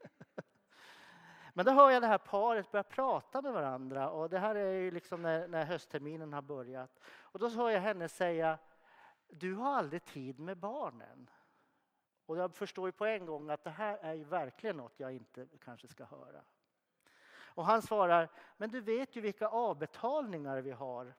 Men 1.54 1.66
då 1.66 1.72
hör 1.72 1.90
jag 1.90 2.02
det 2.02 2.06
här 2.06 2.18
paret 2.18 2.70
börja 2.70 2.82
prata 2.82 3.42
med 3.42 3.52
varandra 3.52 4.10
och 4.10 4.30
det 4.30 4.38
här 4.38 4.54
är 4.54 4.72
ju 4.72 4.90
liksom 4.90 5.22
när, 5.22 5.48
när 5.48 5.64
höstterminen 5.64 6.32
har 6.32 6.42
börjat. 6.42 7.00
Och 7.04 7.38
då 7.38 7.48
hör 7.48 7.70
jag 7.70 7.80
henne 7.80 8.08
säga, 8.08 8.58
du 9.28 9.54
har 9.54 9.74
aldrig 9.74 10.04
tid 10.04 10.38
med 10.38 10.56
barnen. 10.56 11.30
Och 12.32 12.38
jag 12.38 12.54
förstår 12.54 12.88
ju 12.88 12.92
på 12.92 13.06
en 13.06 13.26
gång 13.26 13.50
att 13.50 13.64
det 13.64 13.70
här 13.70 13.98
är 13.98 14.14
ju 14.14 14.24
verkligen 14.24 14.76
något 14.76 15.00
jag 15.00 15.12
inte 15.12 15.46
kanske 15.60 15.88
ska 15.88 16.04
höra. 16.04 16.42
Och 17.34 17.64
han 17.64 17.82
svarar, 17.82 18.28
men 18.56 18.70
du 18.70 18.80
vet 18.80 19.16
ju 19.16 19.20
vilka 19.20 19.48
avbetalningar 19.48 20.60
vi 20.60 20.70
har. 20.70 21.14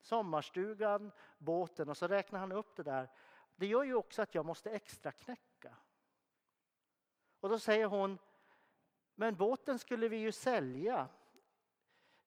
Sommarstugan, 0.00 1.12
båten 1.38 1.88
och 1.88 1.96
så 1.96 2.06
räknar 2.06 2.40
han 2.40 2.52
upp 2.52 2.76
det 2.76 2.82
där. 2.82 3.10
Det 3.56 3.66
gör 3.66 3.82
ju 3.82 3.94
också 3.94 4.22
att 4.22 4.34
jag 4.34 4.46
måste 4.46 4.70
extra 4.70 5.12
knäcka. 5.12 5.76
Och 7.40 7.48
då 7.48 7.58
säger 7.58 7.86
hon, 7.86 8.18
men 9.14 9.36
båten 9.36 9.78
skulle 9.78 10.08
vi 10.08 10.16
ju 10.16 10.32
sälja. 10.32 11.08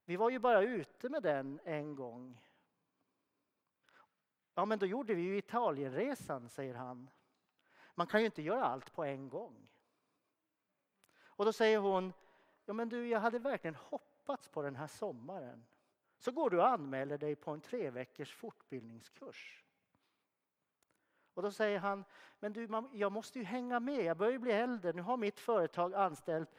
Vi 0.05 0.15
var 0.15 0.29
ju 0.29 0.39
bara 0.39 0.62
ute 0.62 1.09
med 1.09 1.24
den 1.24 1.59
en 1.63 1.95
gång. 1.95 2.41
Ja, 4.53 4.65
men 4.65 4.79
då 4.79 4.86
gjorde 4.86 5.13
vi 5.13 5.21
ju 5.21 5.38
Italienresan, 5.38 6.50
säger 6.50 6.75
han. 6.75 7.09
Man 7.99 8.07
kan 8.07 8.19
ju 8.19 8.25
inte 8.25 8.41
göra 8.41 8.65
allt 8.65 8.93
på 8.93 9.03
en 9.03 9.29
gång. 9.29 9.67
Och 11.21 11.45
då 11.45 11.53
säger 11.53 11.77
hon, 11.77 12.13
ja 12.65 12.73
men 12.73 12.89
du, 12.89 13.07
jag 13.07 13.19
hade 13.19 13.39
verkligen 13.39 13.75
hoppats 13.75 14.47
på 14.47 14.61
den 14.61 14.75
här 14.75 14.87
sommaren. 14.87 15.65
Så 16.17 16.31
går 16.31 16.49
du 16.49 16.57
och 16.57 16.67
anmäler 16.67 17.17
dig 17.17 17.35
på 17.35 17.51
en 17.51 17.61
tre 17.61 17.89
veckors 17.89 18.35
fortbildningskurs. 18.35 19.63
Och 21.33 21.41
då 21.41 21.51
säger 21.51 21.79
han, 21.79 22.05
men 22.39 22.53
du, 22.53 22.87
jag 22.93 23.11
måste 23.11 23.39
ju 23.39 23.45
hänga 23.45 23.79
med, 23.79 24.03
jag 24.05 24.17
börjar 24.17 24.39
bli 24.39 24.51
äldre, 24.51 24.93
nu 24.93 25.01
har 25.01 25.17
mitt 25.17 25.39
företag 25.39 25.93
anställt 25.93 26.55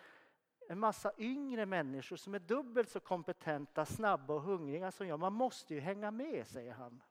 en 0.69 0.79
massa 0.79 1.13
yngre 1.19 1.67
människor 1.67 2.17
som 2.17 2.35
är 2.35 2.39
dubbelt 2.39 2.91
så 2.91 3.01
kompetenta, 3.01 3.87
snabba 3.87 4.35
och 4.35 4.43
hungriga 4.43 4.93
som 4.93 5.07
jag. 5.07 5.21
Man 5.21 5.33
måste 5.33 5.75
ju 5.75 5.81
hänga 5.81 6.11
med, 6.11 6.47
säger 6.47 6.73
han. 6.73 7.03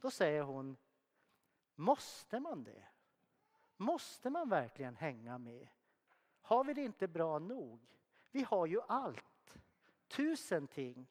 Då 0.00 0.10
säger 0.10 0.42
hon, 0.42 0.76
måste 1.74 2.40
man 2.40 2.64
det? 2.64 2.93
Måste 3.76 4.30
man 4.30 4.48
verkligen 4.48 4.96
hänga 4.96 5.38
med? 5.38 5.68
Har 6.40 6.64
vi 6.64 6.74
det 6.74 6.82
inte 6.82 7.08
bra 7.08 7.38
nog? 7.38 7.80
Vi 8.30 8.42
har 8.42 8.66
ju 8.66 8.80
allt. 8.88 9.54
Tusen 10.08 10.66
ting. 10.66 11.06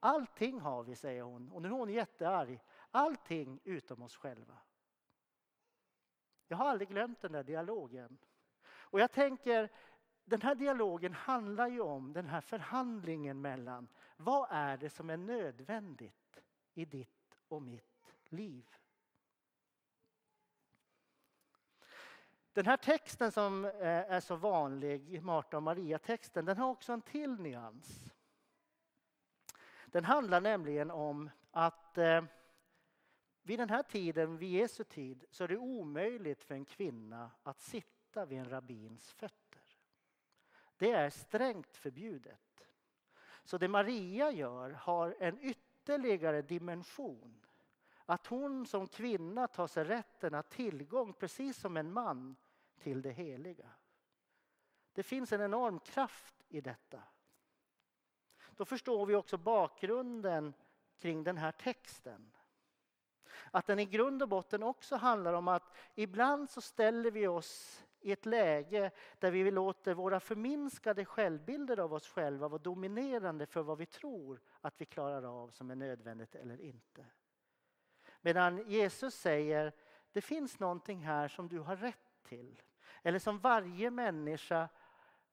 Allting 0.00 0.60
har 0.60 0.82
vi, 0.82 0.96
säger 0.96 1.22
hon. 1.22 1.52
Och 1.52 1.62
nu 1.62 1.68
är 1.68 1.72
hon 1.72 1.88
jättearg. 1.88 2.60
Allting 2.90 3.60
utom 3.64 4.02
oss 4.02 4.16
själva. 4.16 4.58
Jag 6.48 6.56
har 6.56 6.68
aldrig 6.68 6.88
glömt 6.88 7.20
den 7.20 7.32
där 7.32 7.42
dialogen. 7.42 8.18
Och 8.62 9.00
jag 9.00 9.12
tänker, 9.12 9.70
den 10.24 10.42
här 10.42 10.54
dialogen 10.54 11.14
handlar 11.14 11.68
ju 11.68 11.80
om 11.80 12.12
den 12.12 12.26
här 12.26 12.40
förhandlingen 12.40 13.40
mellan 13.40 13.88
vad 14.16 14.48
är 14.50 14.76
det 14.76 14.90
som 14.90 15.10
är 15.10 15.16
nödvändigt 15.16 16.40
i 16.74 16.84
ditt 16.84 17.38
och 17.48 17.62
mitt 17.62 18.14
liv. 18.24 18.68
Den 22.52 22.66
här 22.66 22.76
texten 22.76 23.32
som 23.32 23.64
eh, 23.64 23.72
är 23.86 24.20
så 24.20 24.36
vanlig, 24.36 25.22
Marta 25.22 25.56
och 25.56 25.62
Maria-texten, 25.62 26.44
den 26.44 26.56
har 26.56 26.68
också 26.68 26.92
en 26.92 27.02
till 27.02 27.40
nyans. 27.40 28.14
Den 29.86 30.04
handlar 30.04 30.40
nämligen 30.40 30.90
om 30.90 31.30
att 31.50 31.98
eh, 31.98 32.24
vid 33.42 33.58
den 33.58 33.70
här 33.70 33.82
tiden, 33.82 34.36
vid 34.36 34.50
Jesu 34.50 34.84
tid, 34.84 35.24
så 35.30 35.44
är 35.44 35.48
det 35.48 35.56
omöjligt 35.56 36.44
för 36.44 36.54
en 36.54 36.64
kvinna 36.64 37.30
att 37.42 37.60
sitta 37.60 38.24
vid 38.24 38.38
en 38.38 38.50
rabbins 38.50 39.12
fötter. 39.12 39.62
Det 40.76 40.92
är 40.92 41.10
strängt 41.10 41.76
förbjudet. 41.76 42.62
Så 43.44 43.58
det 43.58 43.68
Maria 43.68 44.30
gör 44.30 44.70
har 44.70 45.16
en 45.18 45.38
ytterligare 45.40 46.42
dimension. 46.42 47.46
Att 48.10 48.26
hon 48.26 48.66
som 48.66 48.86
kvinna 48.86 49.48
tar 49.48 49.66
sig 49.66 49.84
rätten 49.84 50.34
att 50.34 50.50
tillgång, 50.50 51.12
precis 51.12 51.56
som 51.56 51.76
en 51.76 51.92
man, 51.92 52.36
till 52.78 53.02
det 53.02 53.10
heliga. 53.10 53.70
Det 54.92 55.02
finns 55.02 55.32
en 55.32 55.40
enorm 55.40 55.80
kraft 55.80 56.34
i 56.48 56.60
detta. 56.60 57.02
Då 58.56 58.64
förstår 58.64 59.06
vi 59.06 59.14
också 59.14 59.38
bakgrunden 59.38 60.54
kring 60.98 61.24
den 61.24 61.36
här 61.38 61.52
texten. 61.52 62.32
Att 63.50 63.66
den 63.66 63.78
i 63.78 63.86
grund 63.86 64.22
och 64.22 64.28
botten 64.28 64.62
också 64.62 64.96
handlar 64.96 65.32
om 65.32 65.48
att 65.48 65.76
ibland 65.94 66.50
så 66.50 66.60
ställer 66.60 67.10
vi 67.10 67.26
oss 67.26 67.84
i 68.00 68.12
ett 68.12 68.26
läge 68.26 68.90
där 69.18 69.30
vi 69.30 69.50
låter 69.50 69.94
våra 69.94 70.20
förminskade 70.20 71.04
självbilder 71.04 71.78
av 71.78 71.94
oss 71.94 72.08
själva 72.08 72.48
vara 72.48 72.62
dominerande 72.62 73.46
för 73.46 73.62
vad 73.62 73.78
vi 73.78 73.86
tror 73.86 74.40
att 74.60 74.80
vi 74.80 74.84
klarar 74.84 75.42
av 75.42 75.48
som 75.50 75.70
är 75.70 75.74
nödvändigt 75.74 76.34
eller 76.34 76.60
inte. 76.60 77.06
Medan 78.20 78.70
Jesus 78.70 79.14
säger, 79.14 79.72
det 80.12 80.20
finns 80.20 80.58
någonting 80.58 81.00
här 81.00 81.28
som 81.28 81.48
du 81.48 81.58
har 81.58 81.76
rätt 81.76 82.22
till. 82.22 82.62
Eller 83.02 83.18
som 83.18 83.38
varje 83.38 83.90
människa 83.90 84.68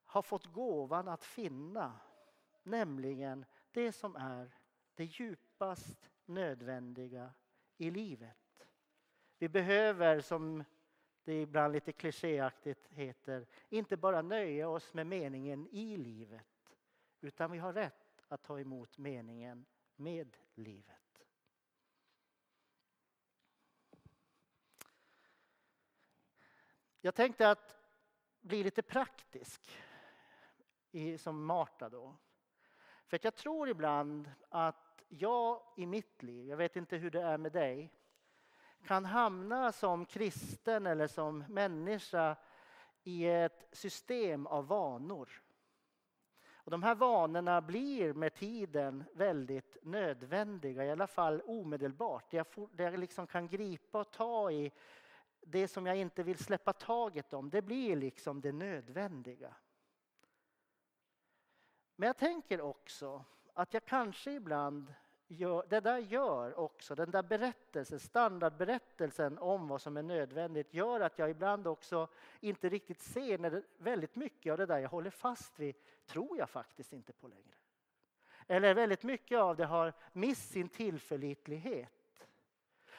har 0.05 0.21
fått 0.21 0.45
gåvan 0.45 1.07
att 1.07 1.23
finna. 1.23 1.99
Nämligen 2.63 3.45
det 3.71 3.91
som 3.91 4.15
är 4.15 4.55
det 4.95 5.03
djupast 5.03 6.09
nödvändiga 6.25 7.33
i 7.77 7.91
livet. 7.91 8.67
Vi 9.37 9.49
behöver, 9.49 10.19
som 10.19 10.63
det 11.23 11.41
ibland 11.41 11.73
lite 11.73 11.91
klichéaktigt 11.91 12.87
heter, 12.89 13.47
inte 13.69 13.97
bara 13.97 14.21
nöja 14.21 14.69
oss 14.69 14.93
med 14.93 15.07
meningen 15.07 15.67
i 15.67 15.97
livet 15.97 16.47
utan 17.21 17.51
vi 17.51 17.57
har 17.57 17.73
rätt 17.73 18.23
att 18.27 18.43
ta 18.43 18.59
emot 18.59 18.97
meningen 18.97 19.65
med 19.95 20.37
livet. 20.55 20.96
Jag 27.07 27.15
tänkte 27.15 27.49
att 27.49 27.75
bli 28.41 28.63
lite 28.63 28.81
praktisk, 28.81 29.61
som 31.17 31.45
Marta 31.45 31.89
då. 31.89 32.15
För 33.05 33.15
att 33.15 33.23
jag 33.23 33.35
tror 33.35 33.69
ibland 33.69 34.31
att 34.49 35.03
jag 35.07 35.61
i 35.77 35.85
mitt 35.85 36.23
liv, 36.23 36.47
jag 36.47 36.57
vet 36.57 36.75
inte 36.75 36.97
hur 36.97 37.11
det 37.11 37.21
är 37.21 37.37
med 37.37 37.51
dig, 37.51 37.93
kan 38.85 39.05
hamna 39.05 39.71
som 39.71 40.05
kristen 40.05 40.87
eller 40.87 41.07
som 41.07 41.45
människa 41.49 42.35
i 43.03 43.25
ett 43.27 43.67
system 43.71 44.47
av 44.47 44.67
vanor. 44.67 45.41
Och 46.53 46.71
de 46.71 46.83
här 46.83 46.95
vanorna 46.95 47.61
blir 47.61 48.13
med 48.13 48.33
tiden 48.33 49.03
väldigt 49.13 49.77
nödvändiga, 49.81 50.85
i 50.85 50.91
alla 50.91 51.07
fall 51.07 51.41
omedelbart. 51.45 52.31
Det 52.31 52.37
jag, 52.37 52.69
det 52.71 52.83
jag 52.83 52.99
liksom 52.99 53.27
kan 53.27 53.47
gripa 53.47 53.99
och 53.99 54.11
ta 54.11 54.51
i 54.51 54.71
det 55.41 55.67
som 55.67 55.85
jag 55.85 55.97
inte 55.97 56.23
vill 56.23 56.37
släppa 56.37 56.73
taget 56.73 57.33
om. 57.33 57.49
Det 57.49 57.61
blir 57.61 57.95
liksom 57.95 58.41
det 58.41 58.51
nödvändiga. 58.51 59.55
Men 61.95 62.07
jag 62.07 62.17
tänker 62.17 62.61
också 62.61 63.25
att 63.53 63.73
jag 63.73 63.85
kanske 63.85 64.31
ibland 64.31 64.93
gör, 65.27 65.65
det 65.69 65.79
där 65.79 65.97
gör 65.97 66.59
också, 66.59 66.95
den 66.95 67.11
där 67.11 67.23
berättelsen, 67.23 67.99
standardberättelsen 67.99 69.37
om 69.37 69.67
vad 69.67 69.81
som 69.81 69.97
är 69.97 70.03
nödvändigt 70.03 70.73
gör 70.73 70.99
att 70.99 71.19
jag 71.19 71.29
ibland 71.29 71.67
också 71.67 72.07
inte 72.39 72.69
riktigt 72.69 73.01
ser 73.01 73.37
när 73.37 73.51
det, 73.51 73.63
väldigt 73.77 74.15
mycket 74.15 74.51
av 74.51 74.57
det 74.57 74.65
där 74.65 74.79
jag 74.79 74.89
håller 74.89 75.09
fast 75.09 75.59
vid 75.59 75.75
tror 76.05 76.37
jag 76.37 76.49
faktiskt 76.49 76.93
inte 76.93 77.13
på 77.13 77.27
längre. 77.27 77.55
Eller 78.47 78.73
väldigt 78.73 79.03
mycket 79.03 79.39
av 79.39 79.55
det 79.55 79.65
har 79.65 79.93
mist 80.13 80.51
sin 80.51 80.69
tillförlitlighet. 80.69 81.96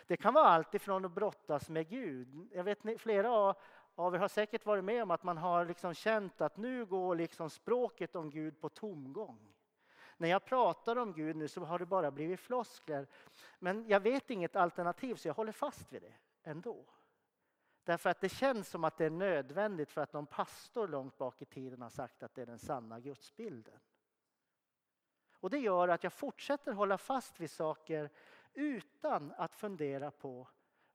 Det 0.09 0.17
kan 0.17 0.35
vara 0.35 0.45
allt 0.45 0.75
ifrån 0.75 1.05
att 1.05 1.13
brottas 1.13 1.69
med 1.69 1.89
Gud. 1.89 2.49
Jag 2.53 2.65
vet 2.65 3.01
flera 3.01 3.55
av 3.95 4.15
er 4.15 4.19
har 4.19 4.29
säkert 4.29 4.67
varit 4.67 4.85
med 4.85 5.03
om 5.03 5.11
att 5.11 5.23
man 5.23 5.39
har 5.39 5.65
liksom 5.65 5.95
känt 5.95 6.41
att 6.41 6.57
nu 6.57 6.87
går 6.87 7.17
liksom 7.17 7.51
språket 7.51 8.17
om 8.17 8.31
Gud 8.31 8.61
på 8.61 8.69
tomgång. 8.69 9.55
När 10.17 10.29
jag 10.29 10.45
pratar 10.45 10.97
om 10.97 11.13
Gud 11.13 11.37
nu 11.37 11.49
så 11.49 11.65
har 11.65 11.79
det 11.79 11.87
bara 11.87 12.11
blivit 12.11 12.41
floskler. 12.41 13.07
Men 13.59 13.89
jag 13.89 14.01
vet 14.01 14.31
inget 14.31 14.57
alternativ 14.57 15.15
så 15.15 15.29
jag 15.29 15.35
håller 15.35 15.53
fast 15.53 15.93
vid 15.93 16.03
det 16.03 16.15
ändå. 16.43 16.85
Därför 17.85 18.11
att 18.11 18.21
det 18.21 18.29
känns 18.29 18.69
som 18.69 18.85
att 18.85 18.97
det 18.97 19.05
är 19.05 19.11
nödvändigt 19.11 19.91
för 19.91 20.01
att 20.01 20.13
någon 20.13 20.27
pastor 20.27 20.89
långt 20.89 21.19
bak 21.19 21.43
i 21.43 21.45
tiden 21.45 21.83
har 21.83 21.91
sagt 21.91 22.23
att 22.23 22.35
det 22.35 22.43
är 22.43 22.47
den 22.47 22.59
sanna 22.59 23.01
gudsbilden. 23.01 23.81
Och 25.41 25.51
det 25.51 25.59
gör 25.59 25.89
att 25.89 26.03
jag 26.03 26.13
fortsätter 26.13 26.73
hålla 26.73 26.99
fast 26.99 27.41
vid 27.41 27.51
saker 27.51 28.11
utan 28.55 29.33
att 29.37 29.55
fundera 29.55 30.11
på 30.11 30.49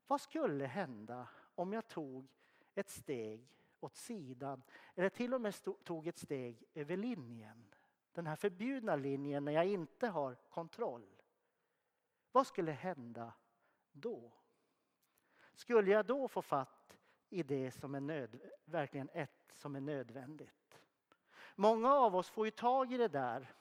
vad 0.07 0.21
skulle 0.21 0.65
hända 0.65 1.27
om 1.55 1.73
jag 1.73 1.87
tog 1.87 2.27
ett 2.75 2.89
steg 2.89 3.57
åt 3.79 3.95
sidan 3.95 4.63
eller 4.95 5.09
till 5.09 5.33
och 5.33 5.41
med 5.41 5.55
tog 5.83 6.07
ett 6.07 6.17
steg 6.17 6.63
över 6.73 6.97
linjen. 6.97 7.73
Den 8.11 8.27
här 8.27 8.35
förbjudna 8.35 8.95
linjen 8.95 9.45
när 9.45 9.51
jag 9.51 9.65
inte 9.65 10.07
har 10.07 10.35
kontroll. 10.35 11.21
Vad 12.31 12.47
skulle 12.47 12.71
hända 12.71 13.33
då? 13.91 14.31
Skulle 15.53 15.91
jag 15.91 16.05
då 16.05 16.27
få 16.27 16.41
fatt 16.41 16.97
i 17.29 17.43
det 17.43 17.71
som 17.71 17.95
är 17.95 17.99
nöd, 17.99 18.39
verkligen 18.65 19.09
ett 19.13 19.51
som 19.53 19.75
är 19.75 19.81
nödvändigt? 19.81 20.81
Många 21.55 21.93
av 21.93 22.15
oss 22.15 22.29
får 22.29 22.45
ju 22.45 22.51
tag 22.51 22.93
i 22.93 22.97
det 22.97 23.07
där 23.07 23.53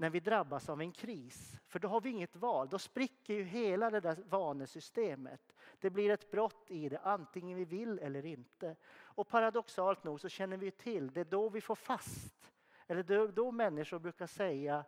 när 0.00 0.10
vi 0.10 0.20
drabbas 0.20 0.68
av 0.68 0.80
en 0.80 0.92
kris. 0.92 1.56
För 1.66 1.78
då 1.78 1.88
har 1.88 2.00
vi 2.00 2.10
inget 2.10 2.36
val. 2.36 2.68
Då 2.68 2.78
spricker 2.78 3.34
ju 3.34 3.44
hela 3.44 3.90
det 3.90 4.00
där 4.00 4.22
vanesystemet. 4.28 5.54
Det 5.80 5.90
blir 5.90 6.10
ett 6.10 6.30
brott 6.30 6.70
i 6.70 6.88
det, 6.88 6.98
antingen 6.98 7.58
vi 7.58 7.64
vill 7.64 7.98
eller 7.98 8.24
inte. 8.24 8.76
Och 8.92 9.28
paradoxalt 9.28 10.04
nog 10.04 10.20
så 10.20 10.28
känner 10.28 10.56
vi 10.56 10.70
till, 10.70 11.12
det 11.12 11.20
är 11.20 11.24
då 11.24 11.48
vi 11.48 11.60
får 11.60 11.74
fast. 11.74 12.52
Eller 12.86 13.02
då, 13.02 13.26
då 13.26 13.50
människor 13.50 13.98
brukar 13.98 14.26
säga, 14.26 14.84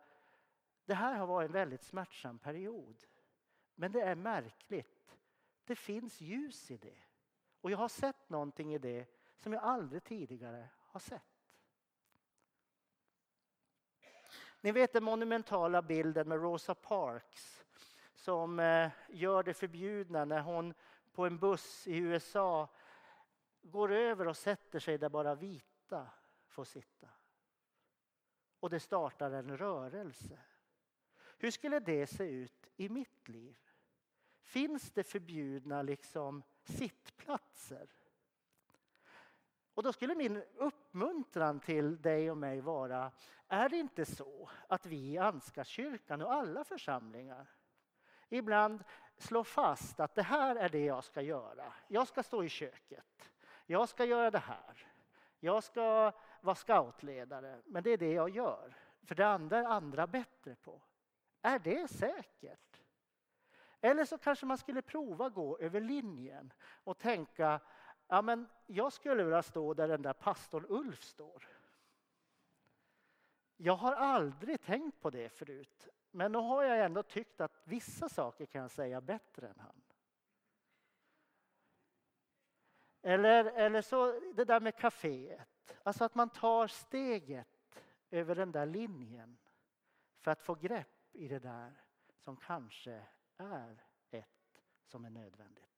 det 0.84 0.94
här 0.94 1.14
har 1.14 1.26
varit 1.26 1.48
en 1.48 1.52
väldigt 1.52 1.82
smärtsam 1.82 2.38
period. 2.38 3.04
Men 3.74 3.92
det 3.92 4.00
är 4.00 4.14
märkligt. 4.14 5.18
Det 5.64 5.76
finns 5.76 6.20
ljus 6.20 6.70
i 6.70 6.76
det. 6.76 6.98
Och 7.60 7.70
jag 7.70 7.78
har 7.78 7.88
sett 7.88 8.30
någonting 8.30 8.74
i 8.74 8.78
det 8.78 9.06
som 9.38 9.52
jag 9.52 9.62
aldrig 9.62 10.04
tidigare 10.04 10.68
har 10.78 11.00
sett. 11.00 11.31
Ni 14.62 14.72
vet 14.72 14.92
den 14.92 15.04
monumentala 15.04 15.82
bilden 15.82 16.28
med 16.28 16.40
Rosa 16.42 16.74
Parks 16.74 17.64
som 18.14 18.60
eh, 18.60 18.90
gör 19.08 19.42
det 19.42 19.54
förbjudna 19.54 20.24
när 20.24 20.40
hon 20.40 20.74
på 21.12 21.26
en 21.26 21.38
buss 21.38 21.86
i 21.86 21.96
USA 21.96 22.68
går 23.62 23.92
över 23.92 24.28
och 24.28 24.36
sätter 24.36 24.78
sig 24.78 24.98
där 24.98 25.08
bara 25.08 25.34
vita 25.34 26.06
får 26.46 26.64
sitta. 26.64 27.08
Och 28.60 28.70
det 28.70 28.80
startar 28.80 29.30
en 29.30 29.56
rörelse. 29.56 30.38
Hur 31.38 31.50
skulle 31.50 31.80
det 31.80 32.06
se 32.06 32.24
ut 32.24 32.68
i 32.76 32.88
mitt 32.88 33.28
liv? 33.28 33.58
Finns 34.42 34.90
det 34.90 35.04
förbjudna 35.04 35.82
liksom 35.82 36.42
sittplatser? 36.64 37.88
Och 39.74 39.82
då 39.82 39.92
skulle 39.92 40.14
min 40.14 40.42
uppmuntran 40.56 41.60
till 41.60 42.02
dig 42.02 42.30
och 42.30 42.36
mig 42.36 42.60
vara, 42.60 43.12
är 43.48 43.68
det 43.68 43.76
inte 43.76 44.04
så 44.04 44.50
att 44.68 44.86
vi 44.86 45.12
i 45.12 45.18
Ansgarskyrkan 45.18 46.22
och 46.22 46.32
alla 46.32 46.64
församlingar 46.64 47.46
ibland 48.28 48.84
slår 49.16 49.44
fast 49.44 50.00
att 50.00 50.14
det 50.14 50.22
här 50.22 50.56
är 50.56 50.68
det 50.68 50.84
jag 50.84 51.04
ska 51.04 51.20
göra. 51.20 51.72
Jag 51.88 52.08
ska 52.08 52.22
stå 52.22 52.44
i 52.44 52.48
köket. 52.48 53.30
Jag 53.66 53.88
ska 53.88 54.04
göra 54.04 54.30
det 54.30 54.38
här. 54.38 54.86
Jag 55.40 55.64
ska 55.64 56.12
vara 56.40 56.54
scoutledare, 56.54 57.60
men 57.64 57.82
det 57.82 57.90
är 57.90 57.98
det 57.98 58.12
jag 58.12 58.30
gör. 58.30 58.76
För 59.02 59.14
det 59.14 59.26
andra 59.26 59.58
är 59.58 59.64
andra 59.64 60.06
bättre 60.06 60.54
på. 60.54 60.82
Är 61.42 61.58
det 61.58 61.90
säkert? 61.90 62.80
Eller 63.80 64.04
så 64.04 64.18
kanske 64.18 64.46
man 64.46 64.58
skulle 64.58 64.82
prova 64.82 65.28
gå 65.28 65.58
över 65.58 65.80
linjen 65.80 66.52
och 66.84 66.98
tänka 66.98 67.60
Ja, 68.12 68.22
men 68.22 68.48
jag 68.66 68.92
skulle 68.92 69.24
vilja 69.24 69.42
stå 69.42 69.74
där 69.74 69.88
den 69.88 70.02
där 70.02 70.12
pastorn 70.12 70.66
Ulf 70.68 71.02
står. 71.02 71.48
Jag 73.56 73.76
har 73.76 73.92
aldrig 73.92 74.60
tänkt 74.60 75.00
på 75.00 75.10
det 75.10 75.28
förut. 75.28 75.88
Men 76.10 76.32
nu 76.32 76.38
har 76.38 76.62
jag 76.62 76.84
ändå 76.84 77.02
tyckt 77.02 77.40
att 77.40 77.60
vissa 77.64 78.08
saker 78.08 78.46
kan 78.46 78.62
jag 78.62 78.70
säga 78.70 79.00
bättre 79.00 79.48
än 79.48 79.58
han. 79.58 79.82
Eller, 83.02 83.44
eller 83.44 83.82
så 83.82 84.20
det 84.34 84.44
där 84.44 84.60
med 84.60 84.74
kaféet. 84.74 85.76
Alltså 85.82 86.04
att 86.04 86.14
man 86.14 86.30
tar 86.30 86.66
steget 86.66 87.80
över 88.10 88.34
den 88.34 88.52
där 88.52 88.66
linjen 88.66 89.38
för 90.20 90.30
att 90.30 90.42
få 90.42 90.54
grepp 90.54 91.08
i 91.12 91.28
det 91.28 91.38
där 91.38 91.82
som 92.18 92.36
kanske 92.36 93.06
är 93.36 93.84
ett 94.10 94.62
som 94.84 95.04
är 95.04 95.10
nödvändigt. 95.10 95.71